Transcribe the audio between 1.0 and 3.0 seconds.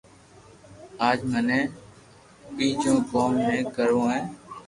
اج مني ڀآجو